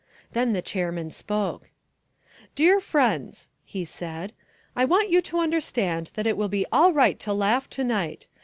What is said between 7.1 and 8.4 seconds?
to laugh tonight.